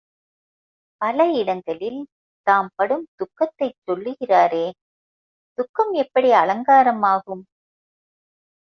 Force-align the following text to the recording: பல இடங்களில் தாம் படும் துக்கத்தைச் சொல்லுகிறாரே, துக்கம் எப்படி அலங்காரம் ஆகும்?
பல 1.01 1.25
இடங்களில் 1.31 1.99
தாம் 2.47 2.71
படும் 2.75 3.05
துக்கத்தைச் 3.15 3.79
சொல்லுகிறாரே, 3.87 4.65
துக்கம் 5.57 5.93
எப்படி 5.93 6.31
அலங்காரம் 6.33 7.03
ஆகும்? 7.13 7.43